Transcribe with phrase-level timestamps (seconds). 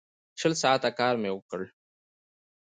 [0.39, 1.61] شل ساعته کار مې وکړ.